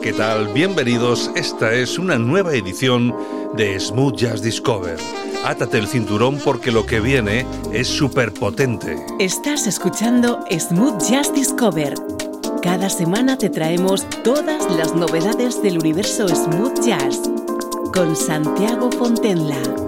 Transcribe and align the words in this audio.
¿qué 0.00 0.12
tal? 0.12 0.48
Bienvenidos. 0.52 1.30
Esta 1.34 1.72
es 1.72 1.98
una 1.98 2.18
nueva 2.18 2.54
edición 2.54 3.14
de 3.54 3.78
Smooth 3.78 4.16
Jazz 4.16 4.42
Discover. 4.42 4.98
Átate 5.44 5.78
el 5.78 5.86
cinturón 5.86 6.38
porque 6.44 6.70
lo 6.70 6.84
que 6.84 7.00
viene 7.00 7.46
es 7.72 7.88
súper 7.88 8.32
potente. 8.32 8.96
Estás 9.18 9.66
escuchando 9.66 10.44
Smooth 10.50 11.00
Jazz 11.08 11.32
Discover. 11.32 11.94
Cada 12.62 12.90
semana 12.90 13.38
te 13.38 13.48
traemos 13.48 14.06
todas 14.22 14.70
las 14.76 14.94
novedades 14.94 15.62
del 15.62 15.78
universo 15.78 16.28
Smooth 16.28 16.84
Jazz 16.84 17.22
con 17.92 18.14
Santiago 18.16 18.90
Fontenla. 18.90 19.85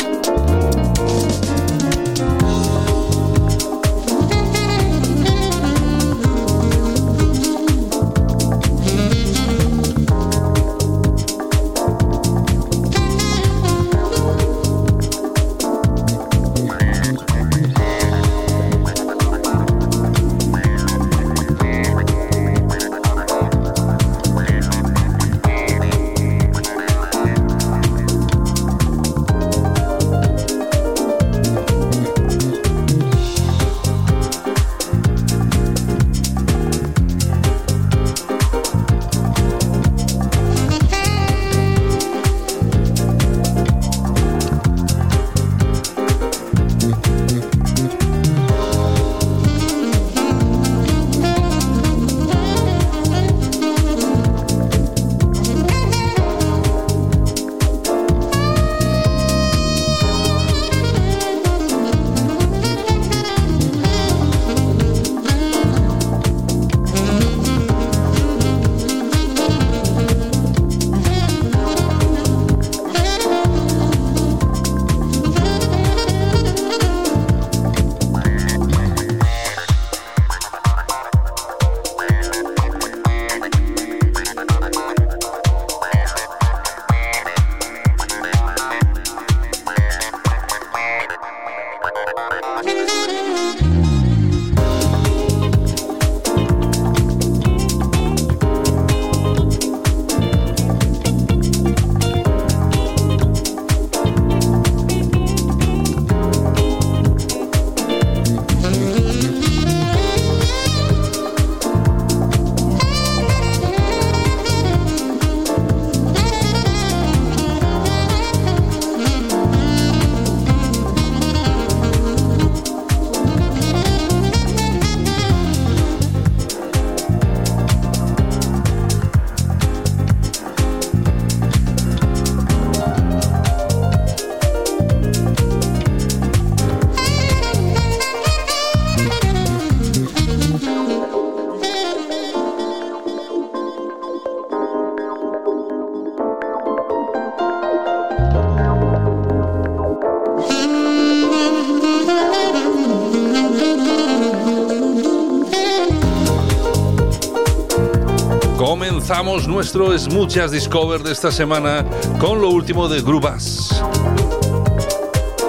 Nuestro 159.59 159.99
Smooth 159.99 160.29
Jazz 160.29 160.53
Discover 160.53 161.03
de 161.03 161.11
esta 161.11 161.33
semana 161.33 161.85
con 162.21 162.41
lo 162.41 162.49
último 162.49 162.87
de 162.87 163.03
Grubas. 163.03 163.83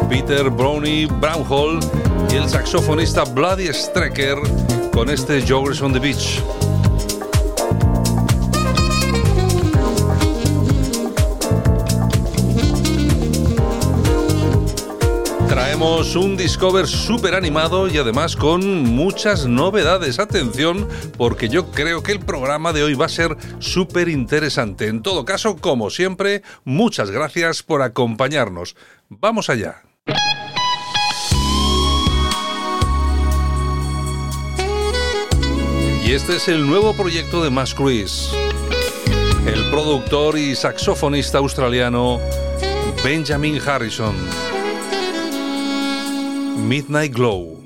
Peter 0.10 0.50
Brownie 0.50 1.06
Brownhall 1.06 1.80
y 2.32 2.38
el 2.38 2.50
saxofonista 2.50 3.24
Bloody 3.24 3.68
Strecker 3.68 4.40
con 4.92 5.12
este 5.12 5.46
Joggers 5.48 5.84
on 5.84 5.94
the 5.94 6.00
Beach. 6.00 6.42
Un 16.16 16.38
Discover 16.38 16.88
súper 16.88 17.36
animado 17.36 17.88
y 17.88 17.98
además 17.98 18.36
con 18.36 18.84
muchas 18.84 19.46
novedades. 19.46 20.20
Atención, 20.20 20.88
porque 21.18 21.50
yo 21.50 21.72
creo 21.72 22.02
que 22.02 22.12
el 22.12 22.20
programa 22.20 22.74
de 22.74 22.84
hoy 22.84 22.94
va 22.94 23.06
a 23.06 23.10
ser 23.10 23.36
súper 23.60 24.10
interesante. 24.10 24.88
En 24.88 25.02
todo 25.02 25.26
caso, 25.26 25.58
como 25.58 25.90
siempre, 25.90 26.42
muchas 26.64 27.12
gracias 27.12 27.64
por 27.64 27.82
acompañarnos. 27.82 28.76
Vamos 29.10 29.50
allá. 29.50 29.84
Y 36.06 36.12
este 36.12 36.38
es 36.38 36.48
el 36.48 36.66
nuevo 36.66 36.96
proyecto 36.96 37.44
de 37.44 37.50
Mass 37.50 37.76
Chris. 37.76 38.32
El 39.46 39.70
productor 39.70 40.38
y 40.38 40.56
saxofonista 40.56 41.38
australiano 41.38 42.20
Benjamin 43.04 43.60
Harrison. 43.66 44.49
Midnight 46.68 47.14
Glow. 47.14 47.59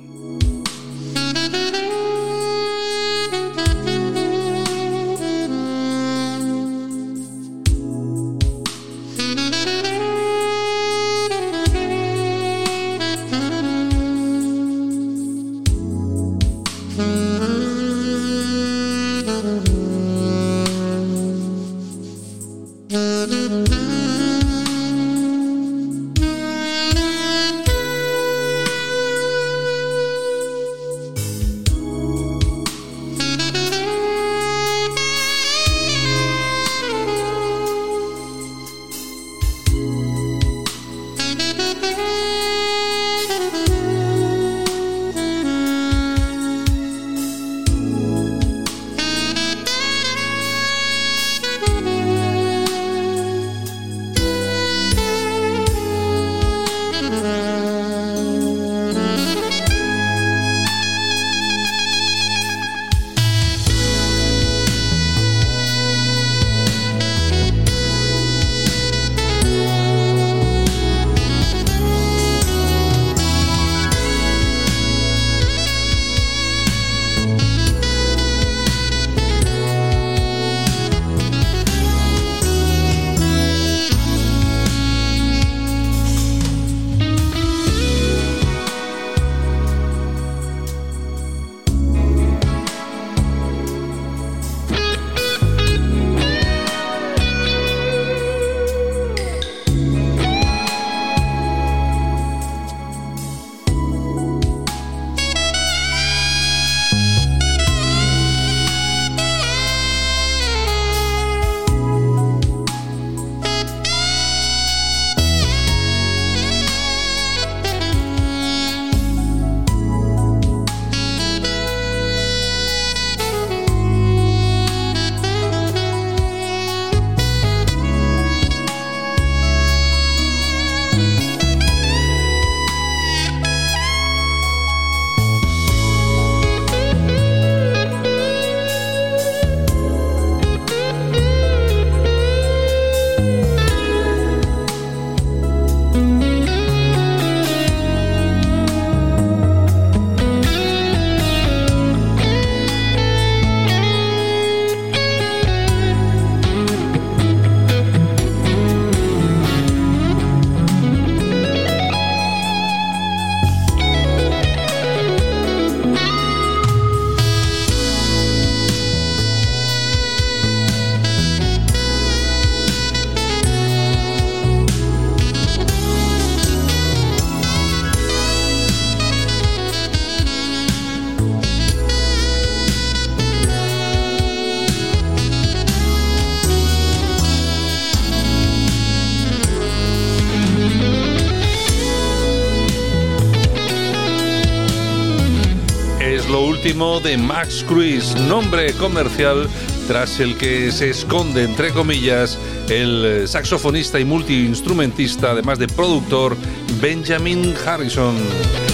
Último 196.64 197.02
de 197.02 197.18
Max 197.18 197.62
Cruz, 197.68 198.16
nombre 198.16 198.72
comercial 198.76 199.50
tras 199.86 200.22
el 200.22 200.38
que 200.38 200.72
se 200.72 200.92
esconde, 200.92 201.44
entre 201.44 201.72
comillas, 201.72 202.40
el 202.70 203.28
saxofonista 203.28 204.00
y 204.00 204.06
multiinstrumentista, 204.06 205.32
además 205.32 205.60
de 205.60 205.68
productor, 205.68 206.38
Benjamin 206.82 207.54
Harrison. 207.66 208.16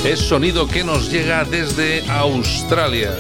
Es 0.06 0.20
sonido 0.20 0.68
que 0.68 0.84
nos 0.84 1.10
llega 1.12 1.44
desde 1.46 2.08
Australia. 2.12 3.18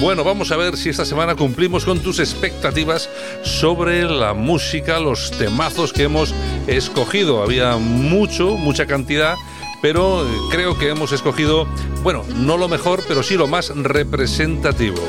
Bueno, 0.00 0.24
vamos 0.24 0.50
a 0.50 0.56
ver 0.56 0.78
si 0.78 0.88
esta 0.88 1.04
semana 1.04 1.34
cumplimos 1.34 1.84
con 1.84 2.00
tus 2.00 2.20
expectativas 2.20 3.10
sobre 3.42 4.04
la 4.04 4.32
música, 4.32 4.98
los 4.98 5.30
temazos 5.30 5.92
que 5.92 6.04
hemos 6.04 6.34
escogido. 6.66 7.42
Había 7.42 7.76
mucho, 7.76 8.56
mucha 8.56 8.86
cantidad, 8.86 9.34
pero 9.82 10.26
creo 10.50 10.78
que 10.78 10.88
hemos 10.88 11.12
escogido, 11.12 11.68
bueno, 12.02 12.24
no 12.34 12.56
lo 12.56 12.66
mejor, 12.66 13.04
pero 13.06 13.22
sí 13.22 13.36
lo 13.36 13.46
más 13.46 13.68
representativo. 13.76 15.02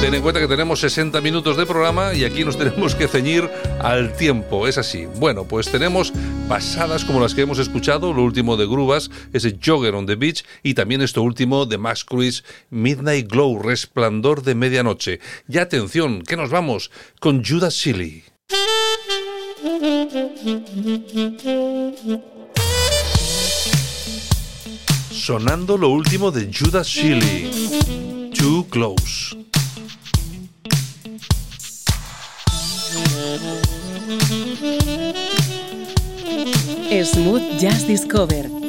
Ten 0.00 0.14
en 0.14 0.22
cuenta 0.22 0.40
que 0.40 0.46
tenemos 0.46 0.78
60 0.78 1.20
minutos 1.20 1.56
de 1.56 1.66
programa 1.66 2.14
y 2.14 2.22
aquí 2.22 2.44
nos 2.44 2.56
tenemos 2.58 2.94
que 2.94 3.08
ceñir 3.08 3.50
al 3.80 4.16
tiempo, 4.16 4.68
es 4.68 4.78
así. 4.78 5.06
Bueno, 5.16 5.44
pues 5.44 5.70
tenemos 5.72 6.12
pasadas 6.48 7.04
como 7.04 7.20
las 7.20 7.34
que 7.34 7.42
hemos 7.42 7.58
escuchado, 7.58 8.12
lo 8.12 8.22
último 8.22 8.56
de 8.56 8.66
Grubas, 8.66 9.10
ese 9.32 9.58
Jogger 9.62 9.96
on 9.96 10.06
the 10.06 10.14
Beach 10.14 10.44
y 10.62 10.74
también 10.74 11.02
esto 11.02 11.20
último 11.22 11.66
de 11.66 11.78
Max 11.78 12.04
Cruise, 12.04 12.44
Midnight 12.70 13.28
Glow, 13.28 13.58
Resplandor 13.58 14.42
de 14.42 14.54
Medianoche. 14.54 15.18
Y 15.48 15.58
atención, 15.58 16.22
que 16.22 16.36
nos 16.36 16.50
vamos 16.50 16.92
con 17.18 17.44
Judas 17.44 17.74
Silly. 17.74 18.22
Sonando 25.10 25.76
lo 25.76 25.88
último 25.88 26.30
de 26.30 26.48
Judas 26.52 26.86
Silly, 26.86 28.30
Too 28.32 28.66
Close. 28.70 29.47
Smooth 37.04 37.60
Jazz 37.60 37.84
Discover 37.84 38.67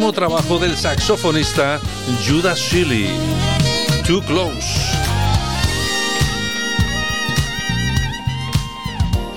último 0.00 0.12
trabajo 0.14 0.58
del 0.58 0.78
saxofonista 0.78 1.78
Judas 2.26 2.58
Shilly. 2.58 3.08
Too 4.06 4.22
Close. 4.22 4.66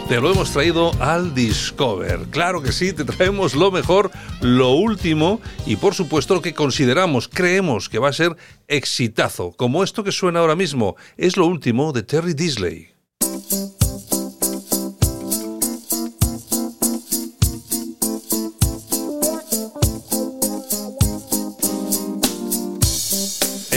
Te 0.08 0.22
lo 0.22 0.32
hemos 0.32 0.52
traído 0.52 0.92
al 1.02 1.36
Discover. 1.36 2.28
Claro 2.30 2.62
que 2.62 2.72
sí, 2.72 2.94
te 2.94 3.04
traemos 3.04 3.56
lo 3.56 3.72
mejor, 3.72 4.10
lo 4.40 4.72
último 4.72 5.42
y 5.66 5.76
por 5.76 5.96
supuesto 5.96 6.36
lo 6.36 6.42
que 6.42 6.54
consideramos, 6.54 7.28
creemos 7.28 7.90
que 7.90 8.00
va 8.00 8.08
a 8.08 8.14
ser 8.14 8.38
exitazo, 8.70 9.52
como 9.52 9.84
esto 9.84 10.06
que 10.06 10.14
suena 10.14 10.40
ahora 10.40 10.56
mismo. 10.56 10.96
Es 11.18 11.36
lo 11.36 11.46
último 11.46 11.92
de 11.92 12.04
Terry 12.04 12.34
Disley. 12.34 12.94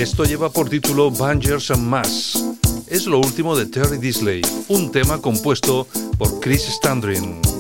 Esto 0.07 0.25
lleva 0.25 0.51
por 0.51 0.69
título 0.69 1.11
Bangers 1.11 1.73
and 1.73 1.83
Mass. 1.83 2.41
Es 2.87 3.07
lo 3.07 3.19
último 3.19 3.57
de 3.57 3.67
Terry 3.67 3.99
Disley, 3.99 4.41
un 4.69 4.93
tema 4.93 5.21
compuesto 5.21 5.89
por 6.17 6.39
Chris 6.39 6.63
Standring. 6.63 7.56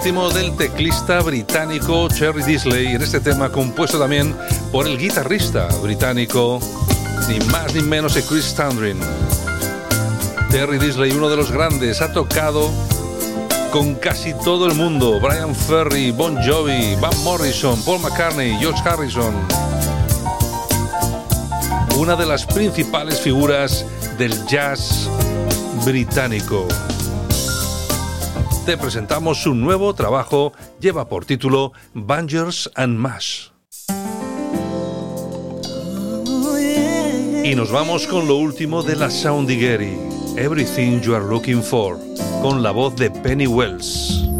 Último 0.00 0.30
del 0.30 0.56
teclista 0.56 1.20
británico 1.20 2.08
Cherry 2.08 2.42
Disley 2.42 2.86
en 2.94 3.02
este 3.02 3.20
tema 3.20 3.52
compuesto 3.52 3.98
también 3.98 4.34
por 4.72 4.86
el 4.86 4.96
guitarrista 4.96 5.68
británico 5.82 6.58
ni 7.28 7.38
más 7.50 7.74
ni 7.74 7.82
menos 7.82 8.14
que 8.14 8.22
Chris 8.22 8.46
Standring. 8.46 8.98
Terry 10.50 10.78
Disley, 10.78 11.12
uno 11.12 11.28
de 11.28 11.36
los 11.36 11.50
grandes, 11.50 12.00
ha 12.00 12.10
tocado 12.14 12.70
con 13.70 13.94
casi 13.96 14.32
todo 14.42 14.66
el 14.66 14.74
mundo. 14.74 15.20
Brian 15.20 15.54
Ferry, 15.54 16.12
Bon 16.12 16.34
Jovi, 16.46 16.94
Van 16.98 17.22
Morrison, 17.22 17.78
Paul 17.84 18.00
McCartney, 18.00 18.56
George 18.58 18.80
Harrison. 18.88 19.34
Una 21.98 22.16
de 22.16 22.24
las 22.24 22.46
principales 22.46 23.20
figuras 23.20 23.84
del 24.16 24.32
jazz 24.46 25.10
británico 25.84 26.66
te 28.64 28.76
presentamos 28.76 29.42
su 29.42 29.54
nuevo 29.54 29.94
trabajo, 29.94 30.52
lleva 30.80 31.08
por 31.08 31.24
título 31.24 31.72
Bangers 31.94 32.70
and 32.74 32.98
Mash. 32.98 33.48
Y 37.44 37.54
nos 37.54 37.72
vamos 37.72 38.06
con 38.06 38.28
lo 38.28 38.36
último 38.36 38.82
de 38.82 38.96
la 38.96 39.10
Soundigeri, 39.10 39.96
Everything 40.36 41.00
You 41.00 41.14
Are 41.14 41.24
Looking 41.24 41.62
For, 41.62 41.98
con 42.42 42.62
la 42.62 42.70
voz 42.70 42.94
de 42.96 43.10
Penny 43.10 43.46
Wells. 43.46 44.39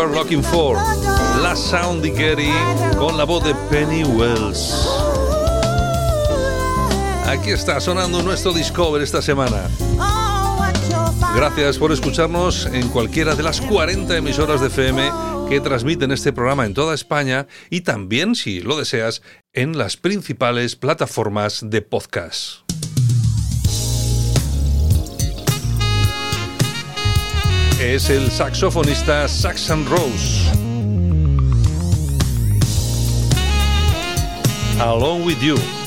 Are 0.00 0.42
For. 0.42 0.76
La 1.42 1.56
Sound 1.56 2.04
Gary 2.16 2.52
con 2.96 3.16
la 3.16 3.24
voz 3.24 3.42
de 3.42 3.52
Penny 3.68 4.04
Wells. 4.04 4.72
Aquí 7.26 7.50
está 7.50 7.80
sonando 7.80 8.22
nuestro 8.22 8.52
Discover 8.52 9.02
esta 9.02 9.20
semana. 9.20 9.68
Gracias 11.34 11.78
por 11.78 11.90
escucharnos 11.90 12.66
en 12.66 12.88
cualquiera 12.90 13.34
de 13.34 13.42
las 13.42 13.60
40 13.60 14.16
emisoras 14.16 14.60
de 14.60 14.68
FM 14.68 15.10
que 15.48 15.60
transmiten 15.60 16.12
este 16.12 16.32
programa 16.32 16.64
en 16.64 16.74
toda 16.74 16.94
España 16.94 17.48
y 17.68 17.80
también, 17.80 18.36
si 18.36 18.60
lo 18.60 18.78
deseas, 18.78 19.22
en 19.52 19.76
las 19.76 19.96
principales 19.96 20.76
plataformas 20.76 21.70
de 21.70 21.82
podcast. 21.82 22.67
Es 27.80 28.10
el 28.10 28.28
saxofonista 28.32 29.28
Saxon 29.28 29.86
Rose. 29.86 30.50
Along 34.80 35.24
with 35.24 35.40
You. 35.40 35.77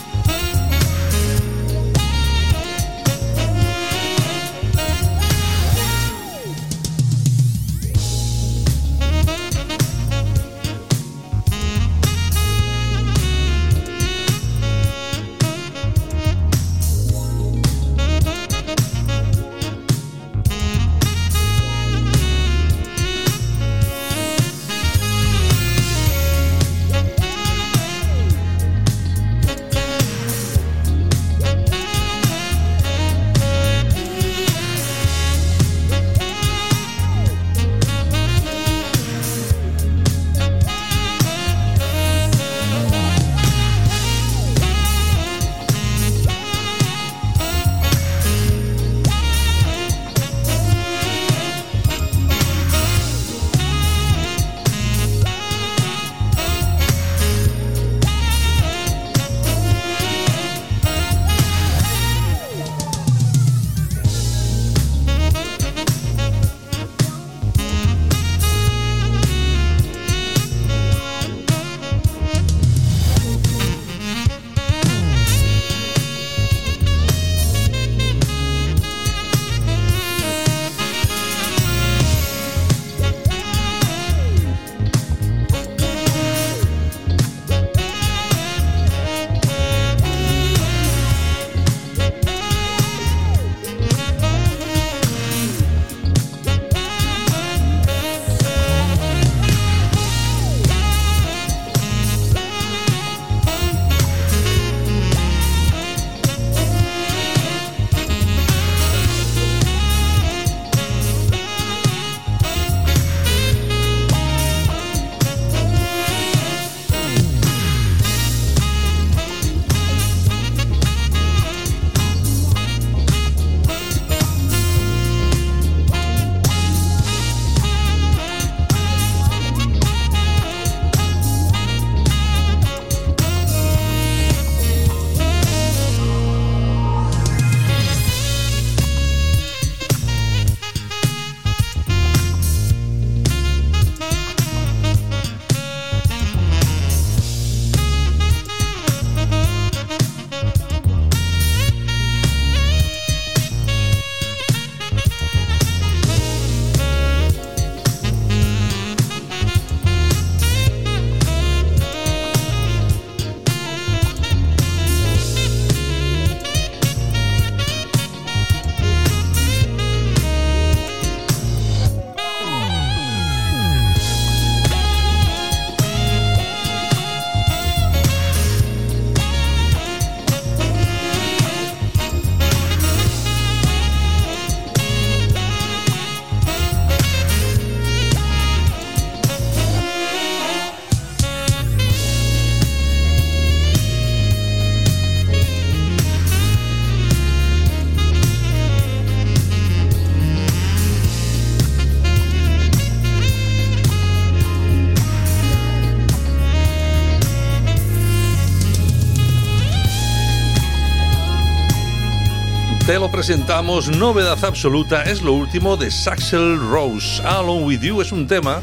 Te 212.91 212.99
lo 212.99 213.09
presentamos, 213.09 213.87
novedad 213.87 214.43
absoluta, 214.43 215.03
es 215.03 215.21
lo 215.21 215.31
último 215.31 215.77
de 215.77 215.89
Saxel 215.89 216.59
Rose. 216.59 217.23
Along 217.23 217.63
With 217.63 217.79
You 217.79 218.01
es 218.01 218.11
un 218.11 218.27
tema 218.27 218.61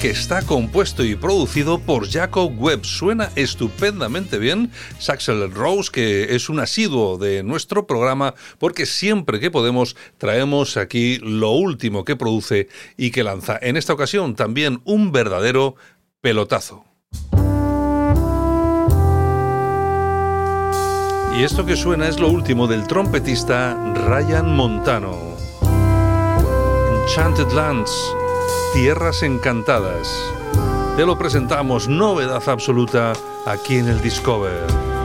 que 0.00 0.10
está 0.10 0.42
compuesto 0.42 1.04
y 1.04 1.14
producido 1.14 1.78
por 1.78 2.10
Jacob 2.10 2.60
Webb. 2.60 2.84
Suena 2.84 3.30
estupendamente 3.36 4.38
bien. 4.38 4.72
Saxel 4.98 5.48
Rose, 5.52 5.92
que 5.92 6.34
es 6.34 6.48
un 6.48 6.58
asiduo 6.58 7.18
de 7.18 7.44
nuestro 7.44 7.86
programa, 7.86 8.34
porque 8.58 8.84
siempre 8.84 9.38
que 9.38 9.52
podemos 9.52 9.94
traemos 10.18 10.76
aquí 10.76 11.20
lo 11.22 11.52
último 11.52 12.04
que 12.04 12.16
produce 12.16 12.66
y 12.96 13.12
que 13.12 13.22
lanza. 13.22 13.60
En 13.62 13.76
esta 13.76 13.92
ocasión 13.92 14.34
también 14.34 14.80
un 14.86 15.12
verdadero 15.12 15.76
pelotazo. 16.20 16.84
Y 21.36 21.42
esto 21.42 21.64
que 21.64 21.76
suena 21.76 22.08
es 22.08 22.18
lo 22.18 22.28
último 22.28 22.66
del 22.66 22.86
trompetista 22.86 23.76
Ryan 23.94 24.54
Montano. 24.54 25.16
Enchanted 27.02 27.52
Lands, 27.52 27.92
Tierras 28.74 29.22
Encantadas. 29.22 30.08
Te 30.96 31.06
lo 31.06 31.16
presentamos, 31.16 31.88
novedad 31.88 32.42
absoluta, 32.48 33.12
aquí 33.46 33.78
en 33.78 33.88
el 33.88 34.00
Discover. 34.00 34.97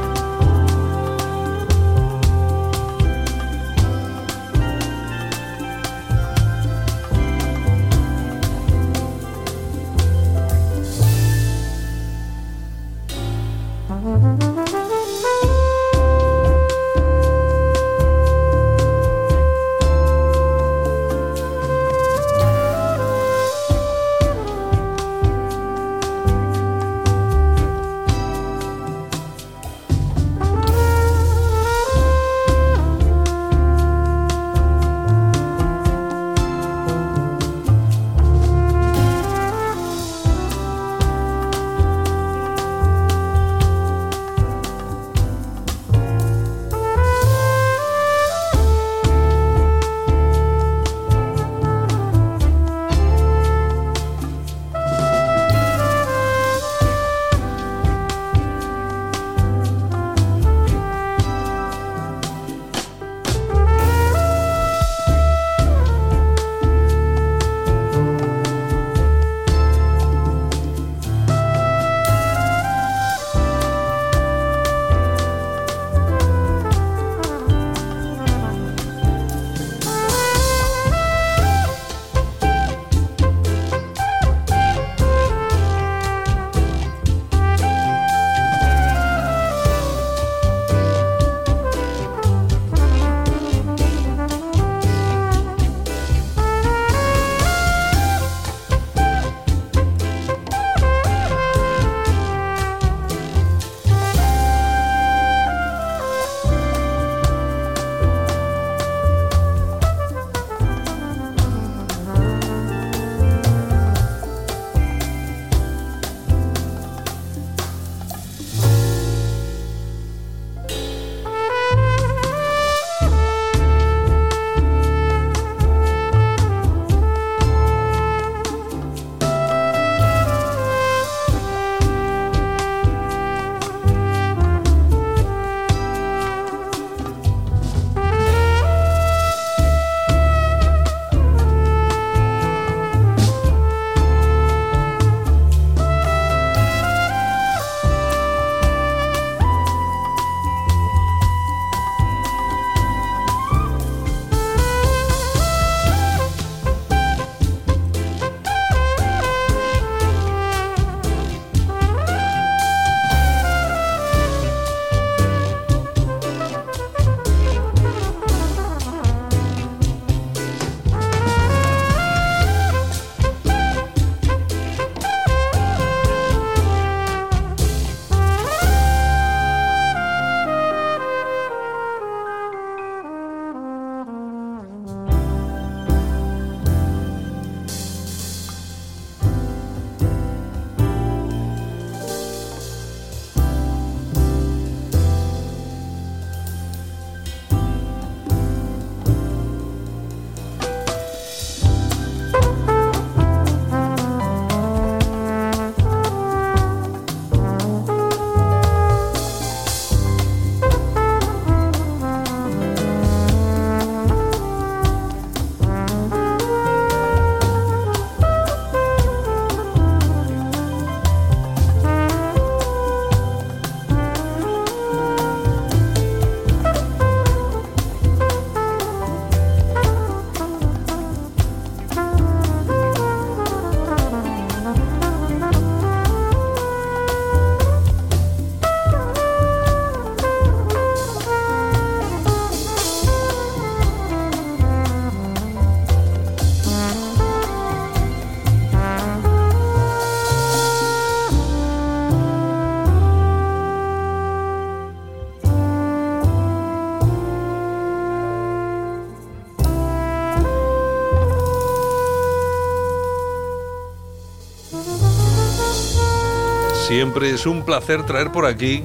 Siempre 267.03 267.31
es 267.31 267.45
un 267.45 267.65
placer 267.65 268.05
traer 268.05 268.31
por 268.31 268.45
aquí 268.45 268.81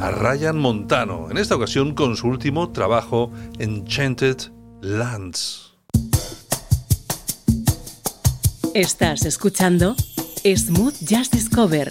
a 0.00 0.10
Ryan 0.10 0.56
Montano, 0.56 1.30
en 1.30 1.36
esta 1.36 1.54
ocasión 1.54 1.94
con 1.94 2.16
su 2.16 2.28
último 2.28 2.72
trabajo, 2.72 3.30
Enchanted 3.58 4.38
Lands. 4.80 5.74
Estás 8.72 9.26
escuchando 9.26 9.94
Smooth 10.46 10.94
Jazz 11.02 11.30
Discover 11.30 11.88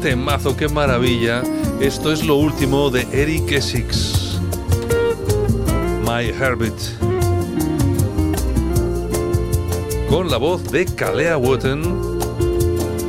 temazo, 0.00 0.56
qué 0.56 0.68
maravilla. 0.68 1.42
Esto 1.80 2.10
es 2.10 2.24
lo 2.24 2.36
último 2.36 2.90
de 2.90 3.06
Eric 3.12 3.52
Essex. 3.52 4.40
My 6.06 6.26
Herbit. 6.26 6.72
Con 10.08 10.30
la 10.30 10.38
voz 10.38 10.70
de 10.72 10.86
Kalea 10.86 11.36
Wotten. 11.36 11.82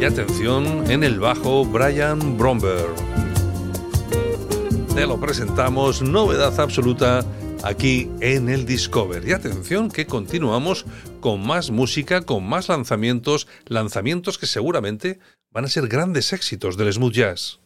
Y 0.02 0.06
atención, 0.06 0.92
en 0.92 1.04
el 1.04 1.20
bajo 1.20 1.64
Brian 1.64 2.38
Bromberg. 2.38 2.94
Te 4.94 5.06
lo 5.06 5.20
presentamos, 5.20 6.02
novedad 6.02 6.60
absoluta 6.60 7.26
aquí 7.64 8.10
en 8.20 8.50
el 8.50 8.66
Discover. 8.66 9.26
Y 9.26 9.32
atención 9.32 9.90
que 9.90 10.06
continuamos 10.06 10.86
con 11.22 11.46
más 11.46 11.72
música, 11.72 12.22
con 12.22 12.44
más 12.44 12.68
lanzamientos, 12.68 13.48
lanzamientos 13.66 14.38
que 14.38 14.48
seguramente 14.48 15.20
van 15.52 15.66
a 15.66 15.70
ser 15.70 15.88
grandes 15.88 16.34
éxitos 16.34 16.76
del 16.76 16.92
smooth 16.92 17.14
jazz. 17.14 17.60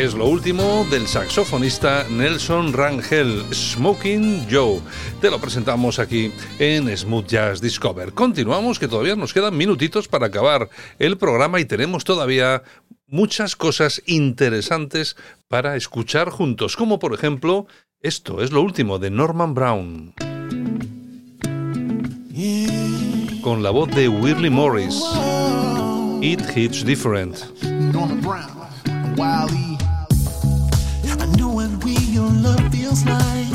Es 0.00 0.14
lo 0.14 0.24
último 0.24 0.86
del 0.90 1.06
saxofonista 1.06 2.06
Nelson 2.08 2.72
Rangel, 2.72 3.44
Smoking 3.52 4.46
Joe. 4.50 4.80
Te 5.20 5.30
lo 5.30 5.38
presentamos 5.38 5.98
aquí 5.98 6.32
en 6.58 6.96
Smooth 6.96 7.26
Jazz 7.26 7.60
Discover. 7.60 8.14
Continuamos, 8.14 8.78
que 8.78 8.88
todavía 8.88 9.14
nos 9.14 9.34
quedan 9.34 9.58
minutitos 9.58 10.08
para 10.08 10.28
acabar 10.28 10.70
el 10.98 11.18
programa 11.18 11.60
y 11.60 11.66
tenemos 11.66 12.04
todavía 12.04 12.62
muchas 13.08 13.56
cosas 13.56 14.02
interesantes 14.06 15.16
para 15.48 15.76
escuchar 15.76 16.30
juntos, 16.30 16.76
como 16.76 16.98
por 16.98 17.12
ejemplo 17.12 17.66
esto 18.00 18.42
es 18.42 18.52
lo 18.52 18.62
último 18.62 18.98
de 18.98 19.10
Norman 19.10 19.52
Brown. 19.52 20.14
Con 23.42 23.62
la 23.62 23.68
voz 23.68 23.90
de 23.90 24.08
Willie 24.08 24.48
Morris. 24.48 24.98
It 26.22 26.40
hits 26.56 26.82
different. 26.86 27.36
Norman 27.62 28.22
Brown, 28.22 29.78
love 32.42 32.72
feels 32.72 33.04
like 33.04 33.49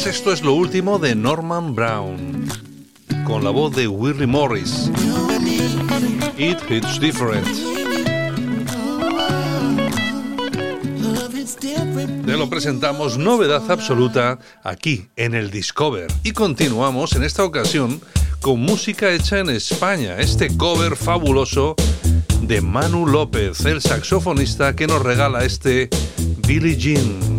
pues 0.00 0.14
esto 0.14 0.32
es 0.32 0.42
lo 0.42 0.52
último 0.52 1.00
de 1.00 1.16
Norman 1.16 1.74
Brown, 1.74 2.46
con 3.24 3.42
la 3.42 3.50
voz 3.50 3.74
de 3.74 3.88
Willie 3.88 4.28
Morris. 4.28 4.88
It 6.36 6.58
hits 6.70 7.00
different. 7.00 7.44
Te 12.24 12.36
lo 12.36 12.48
presentamos 12.48 13.18
novedad 13.18 13.68
absoluta 13.68 14.38
aquí 14.62 15.08
en 15.16 15.34
el 15.34 15.50
Discover. 15.50 16.06
Y 16.22 16.30
continuamos 16.30 17.14
en 17.14 17.24
esta 17.24 17.42
ocasión 17.42 18.00
con 18.40 18.60
música 18.60 19.10
hecha 19.10 19.40
en 19.40 19.50
España, 19.50 20.18
este 20.18 20.56
cover 20.56 20.94
fabuloso 20.94 21.74
de 22.42 22.60
Manu 22.60 23.04
López, 23.04 23.64
el 23.64 23.80
saxofonista 23.80 24.76
que 24.76 24.86
nos 24.86 25.02
regala 25.02 25.44
este 25.44 25.90
Billie 26.46 26.76
Jean. 26.76 27.37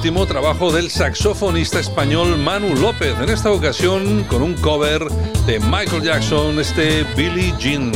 Último 0.00 0.24
trabajo 0.24 0.72
del 0.72 0.90
saxofonista 0.90 1.78
español 1.78 2.38
Manu 2.38 2.74
López, 2.74 3.14
en 3.20 3.28
esta 3.28 3.50
ocasión 3.50 4.24
con 4.30 4.40
un 4.40 4.54
cover 4.54 5.04
de 5.44 5.60
Michael 5.60 6.02
Jackson, 6.02 6.58
este 6.58 7.04
Billie 7.18 7.52
Jean. 7.58 7.92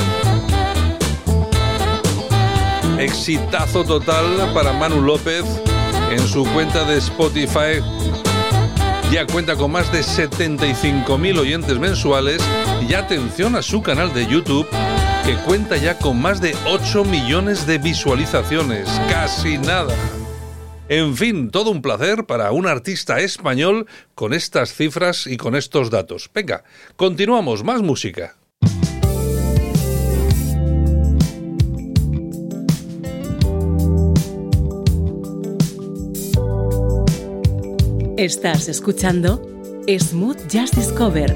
Exitazo 2.98 3.84
total 3.84 4.26
para 4.52 4.74
Manu 4.74 5.00
López 5.00 5.46
en 6.11 6.20
su 6.28 6.44
cuenta 6.52 6.84
de 6.84 6.98
Spotify. 6.98 7.80
Ya 9.11 9.26
cuenta 9.26 9.57
con 9.57 9.72
más 9.72 9.90
de 9.90 10.00
75.000 10.00 11.38
oyentes 11.38 11.78
mensuales 11.78 12.42
y 12.86 12.92
atención 12.92 13.57
a 13.57 13.62
su 13.62 13.80
canal 13.80 14.12
de 14.12 14.26
YouTube 14.26 14.68
que 15.24 15.36
cuenta 15.46 15.78
ya 15.78 15.96
con 15.96 16.20
más 16.20 16.42
de 16.42 16.55
8 16.66 17.07
millones 17.07 17.66
de 17.66 17.78
visualizaciones. 17.78 18.90
Casi 19.09 19.57
nada. 19.57 19.96
En 20.89 21.16
fin, 21.16 21.51
todo 21.51 21.70
un 21.70 21.80
placer 21.80 22.26
para 22.26 22.53
un 22.53 22.66
artista 22.66 23.18
español 23.20 23.87
con 24.14 24.35
estas 24.35 24.74
cifras 24.74 25.26
y 25.26 25.39
con 25.39 25.57
estos 25.57 25.91
datos. 25.91 26.30
Venga, 26.35 26.64
continuamos, 26.97 27.64
más 27.64 27.80
música. 27.80 28.37
Estás 38.18 38.68
escuchando 38.68 39.43
Smooth 39.89 40.47
Jazz 40.49 40.70
Discover 40.70 41.35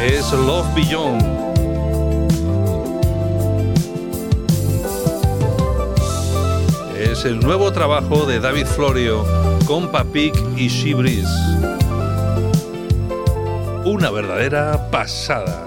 es 0.00 0.32
Love 0.32 0.74
Beyond. 0.74 1.22
Es 6.98 7.24
el 7.24 7.40
nuevo 7.40 7.72
trabajo 7.72 8.26
de 8.26 8.38
David 8.38 8.66
Florio 8.66 9.24
con 9.66 9.90
Papik 9.90 10.34
y 10.58 10.68
Shibris. 10.68 11.26
Una 13.86 14.10
verdadera 14.10 14.90
pasada. 14.90 15.66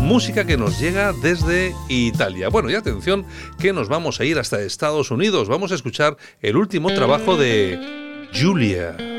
Música 0.00 0.44
que 0.44 0.56
nos 0.56 0.80
llega 0.80 1.12
desde 1.12 1.72
Italia. 1.88 2.48
Bueno, 2.48 2.68
y 2.68 2.74
atención 2.74 3.24
que 3.60 3.72
nos 3.72 3.88
vamos 3.88 4.18
a 4.18 4.24
ir 4.24 4.40
hasta 4.40 4.60
Estados 4.60 5.12
Unidos. 5.12 5.48
Vamos 5.48 5.70
a 5.70 5.76
escuchar 5.76 6.16
el 6.42 6.56
último 6.56 6.92
trabajo 6.92 7.36
de 7.36 8.26
Julia. 8.34 9.15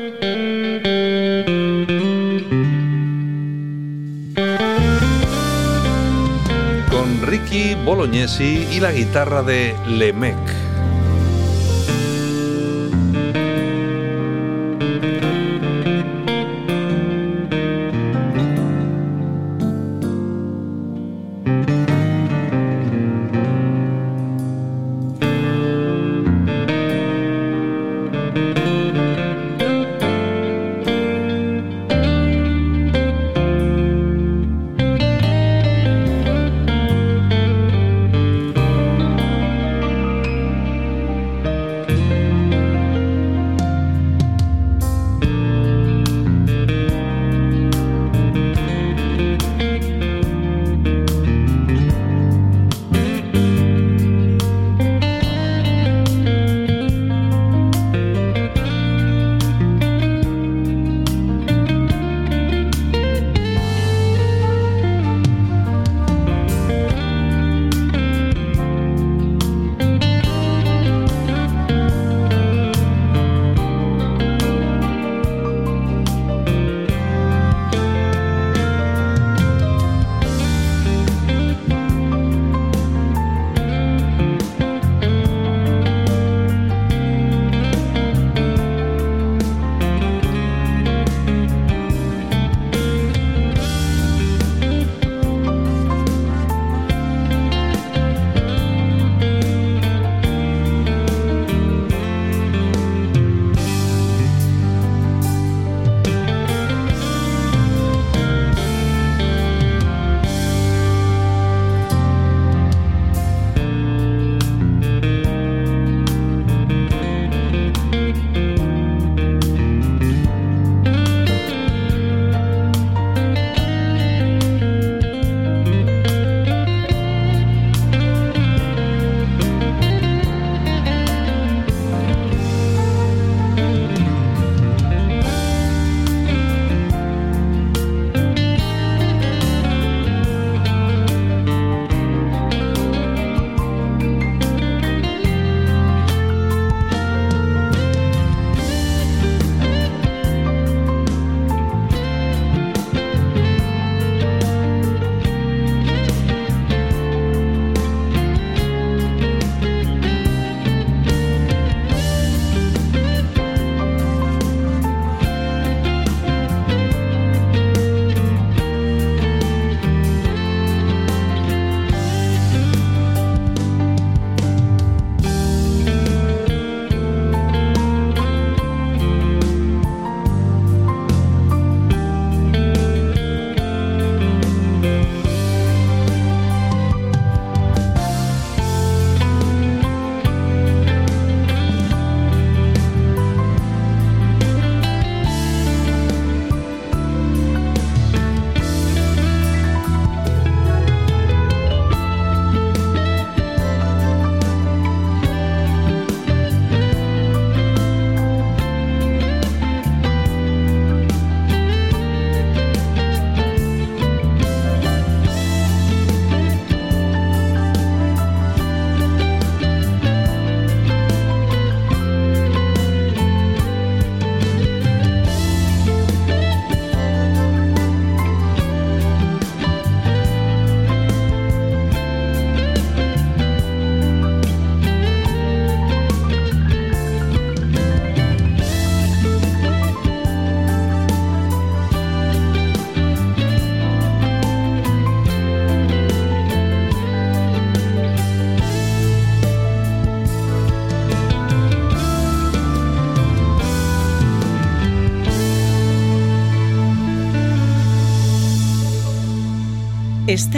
Bolognesi 7.84 8.68
y 8.70 8.80
la 8.80 8.92
guitarra 8.92 9.42
de 9.42 9.74
Lemec. 9.86 10.67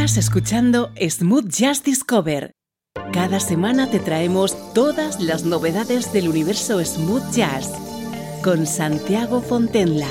Estás 0.01 0.17
escuchando 0.17 0.95
Smooth 0.99 1.51
Jazz 1.51 1.83
Discover. 1.85 2.53
Cada 3.13 3.39
semana 3.39 3.91
te 3.91 3.99
traemos 3.99 4.57
todas 4.73 5.21
las 5.21 5.45
novedades 5.45 6.11
del 6.15 6.31
universo 6.31 6.83
Smooth 6.83 7.31
Jazz 7.33 7.71
con 8.43 8.67
Santiago 8.67 9.43
Fontenla. 9.43 10.09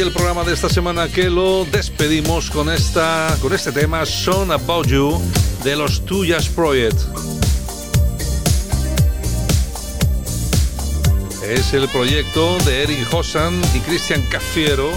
El 0.00 0.12
programa 0.12 0.44
de 0.44 0.52
esta 0.52 0.68
semana 0.68 1.08
que 1.08 1.30
lo 1.30 1.64
despedimos 1.64 2.50
con, 2.50 2.70
esta, 2.70 3.34
con 3.40 3.54
este 3.54 3.72
tema, 3.72 4.04
Song 4.04 4.50
About 4.50 4.86
You, 4.88 5.20
de 5.64 5.74
los 5.74 6.04
Tuyas 6.04 6.48
Project. 6.48 6.98
Es 11.42 11.72
el 11.72 11.88
proyecto 11.88 12.58
de 12.66 12.82
Eric 12.82 13.14
Hossan 13.14 13.54
y 13.74 13.78
Cristian 13.80 14.20
Cafiero, 14.30 14.90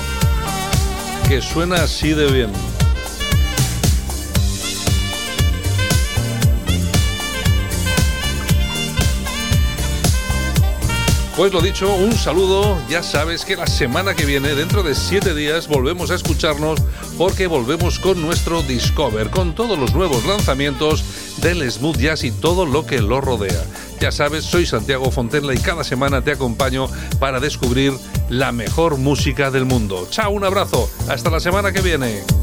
que 1.27 1.41
suena 1.41 1.83
así 1.83 2.09
de 2.09 2.31
bien. 2.31 2.68
Pues 11.39 11.53
lo 11.53 11.61
dicho, 11.61 11.95
un 11.95 12.11
saludo. 12.11 12.77
Ya 12.89 13.01
sabes 13.01 13.45
que 13.45 13.55
la 13.55 13.65
semana 13.65 14.13
que 14.13 14.25
viene, 14.25 14.55
dentro 14.55 14.83
de 14.83 14.93
siete 14.93 15.33
días, 15.33 15.69
volvemos 15.69 16.11
a 16.11 16.15
escucharnos 16.15 16.81
porque 17.17 17.47
volvemos 17.47 17.97
con 17.97 18.21
nuestro 18.21 18.61
Discover, 18.61 19.29
con 19.29 19.55
todos 19.55 19.79
los 19.79 19.93
nuevos 19.93 20.25
lanzamientos 20.25 21.37
del 21.37 21.71
smooth 21.71 21.95
jazz 21.95 22.25
y 22.25 22.31
todo 22.31 22.65
lo 22.65 22.85
que 22.85 23.01
lo 23.01 23.21
rodea. 23.21 23.63
Ya 24.01 24.11
sabes, 24.11 24.43
soy 24.43 24.65
Santiago 24.65 25.11
Fontenla 25.11 25.53
y 25.53 25.59
cada 25.59 25.85
semana 25.85 26.21
te 26.21 26.33
acompaño 26.33 26.89
para 27.19 27.39
descubrir 27.39 27.93
la 28.27 28.51
mejor 28.51 28.97
música 28.97 29.49
del 29.49 29.63
mundo. 29.63 30.09
Chao, 30.11 30.31
un 30.31 30.43
abrazo. 30.43 30.89
Hasta 31.07 31.29
la 31.29 31.39
semana 31.39 31.71
que 31.71 31.79
viene. 31.79 32.38